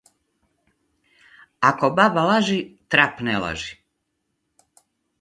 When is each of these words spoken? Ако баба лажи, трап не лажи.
Ако 1.69 1.87
баба 1.97 2.23
лажи, 2.31 2.59
трап 2.89 3.15
не 3.27 3.35
лажи. 3.45 3.73